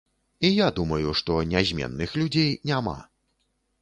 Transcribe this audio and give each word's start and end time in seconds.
І 0.47 0.49
я 0.53 0.69
думаю, 0.79 1.11
што 1.19 1.37
нязменных 1.51 2.17
людзей 2.23 2.51
няма. 2.71 2.97